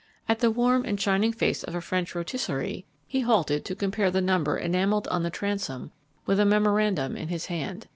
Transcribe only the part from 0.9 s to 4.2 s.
shining face of a French rotisserie he halted to compare the